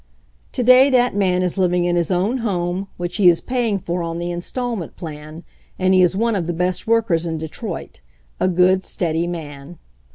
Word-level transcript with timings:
To 0.53 0.63
day 0.63 0.89
that 0.89 1.15
man 1.15 1.43
is 1.43 1.59
living 1.59 1.85
in 1.85 1.95
his 1.95 2.09
own 2.09 2.39
home 2.39 2.87
which 2.97 3.17
he 3.17 3.29
is 3.29 3.39
paying 3.39 3.77
for 3.77 4.01
on 4.01 4.17
the 4.17 4.31
installment 4.31 4.95
plan, 4.95 5.43
and 5.77 5.93
he 5.93 6.01
is 6.01 6.15
one 6.15 6.35
of 6.35 6.47
the 6.47 6.53
best 6.53 6.87
workers 6.87 7.27
in 7.27 7.37
Detroit, 7.37 7.99
a 8.39 8.47
good, 8.47 8.83
steady 8.83 9.27
man. 9.27 9.77